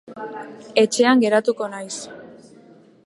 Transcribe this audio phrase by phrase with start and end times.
[0.83, 1.99] Etxean geratuko naiz.